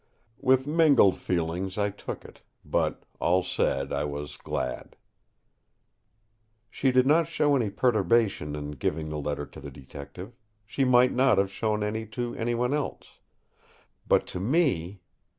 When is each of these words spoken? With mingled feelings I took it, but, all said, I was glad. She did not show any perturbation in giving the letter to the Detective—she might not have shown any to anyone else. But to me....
With 0.39 0.65
mingled 0.65 1.15
feelings 1.15 1.77
I 1.77 1.91
took 1.91 2.25
it, 2.25 2.41
but, 2.65 3.03
all 3.19 3.43
said, 3.43 3.93
I 3.93 4.03
was 4.03 4.35
glad. 4.35 4.95
She 6.71 6.91
did 6.91 7.05
not 7.05 7.27
show 7.27 7.55
any 7.55 7.69
perturbation 7.69 8.55
in 8.55 8.71
giving 8.71 9.09
the 9.09 9.19
letter 9.19 9.45
to 9.45 9.59
the 9.61 9.69
Detective—she 9.69 10.83
might 10.85 11.11
not 11.13 11.37
have 11.37 11.51
shown 11.51 11.83
any 11.83 12.07
to 12.17 12.33
anyone 12.33 12.73
else. 12.73 13.19
But 14.07 14.25
to 14.33 14.39
me.... 14.39 15.01